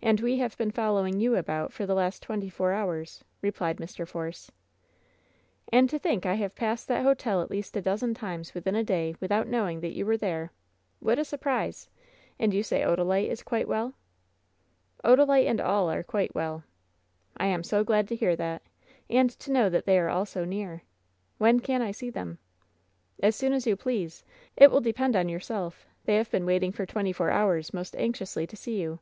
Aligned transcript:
And 0.00 0.20
we 0.20 0.38
have 0.38 0.56
been 0.56 0.70
following 0.70 1.18
you 1.18 1.34
about 1.34 1.72
for 1.72 1.84
the 1.84 1.94
last 1.94 2.22
twenty 2.22 2.48
four 2.48 2.70
hours," 2.72 3.24
replied 3.42 3.78
Mr. 3.78 4.06
Force. 4.06 4.48
"And 5.72 5.90
to 5.90 5.98
think 5.98 6.24
I 6.24 6.34
have 6.34 6.54
passed 6.54 6.86
that 6.86 7.02
hotel 7.02 7.42
at 7.42 7.50
least 7.50 7.76
a 7.76 7.82
dozen 7.82 8.14
times 8.14 8.54
within 8.54 8.76
a 8.76 8.84
day 8.84 9.16
without 9.18 9.48
knowing 9.48 9.80
that 9.80 9.96
you 9.96 10.06
were 10.06 10.16
there! 10.16 10.52
What 11.00 11.18
a 11.18 11.24
surprise! 11.24 11.88
And 12.38 12.54
you 12.54 12.62
say 12.62 12.82
Odalite 12.82 13.28
is 13.28 13.42
quite 13.42 13.66
well?" 13.66 13.94
"Odalite 15.04 15.48
and 15.48 15.60
all 15.60 15.90
are 15.90 16.04
quite 16.04 16.32
well." 16.32 16.62
"I 17.36 17.46
am 17.46 17.64
so 17.64 17.82
glad 17.82 18.06
to 18.08 18.16
hear 18.16 18.36
that! 18.36 18.62
And 19.10 19.28
to 19.30 19.50
know 19.50 19.68
that 19.68 19.84
they 19.84 19.98
are 19.98 20.08
all 20.08 20.24
so 20.24 20.44
near! 20.44 20.84
When 21.38 21.58
can 21.58 21.82
I 21.82 21.90
see 21.90 22.08
them?" 22.08 22.38
"As 23.20 23.34
soon 23.34 23.52
as 23.52 23.66
you 23.66 23.74
please. 23.74 24.24
It 24.56 24.70
will 24.70 24.80
depend 24.80 25.16
on 25.16 25.28
yourself. 25.28 25.88
They 26.04 26.14
have 26.14 26.30
been 26.30 26.46
waiting 26.46 26.70
for 26.70 26.86
twenty 26.86 27.12
four 27.12 27.30
hours 27.30 27.74
most 27.74 27.96
anxiously 27.96 28.46
to 28.46 28.56
see 28.56 28.80
you." 28.80 29.00